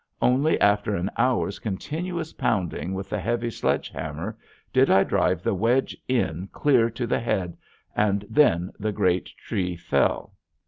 Only 0.19 0.59
after 0.59 0.95
an 0.95 1.11
hour's 1.15 1.59
continuous 1.59 2.33
pounding 2.33 2.95
with 2.95 3.07
the 3.11 3.19
heavy 3.19 3.51
sledge 3.51 3.89
hammer 3.89 4.35
did 4.73 4.89
I 4.89 5.03
drive 5.03 5.43
the 5.43 5.53
wedge 5.53 5.95
in 6.07 6.49
clear 6.51 6.89
to 6.89 7.05
the 7.05 7.19
head, 7.19 7.55
and 7.95 8.25
then 8.27 8.71
the 8.79 8.91
great 8.91 9.29
tree 9.37 9.75
fell. 9.75 10.33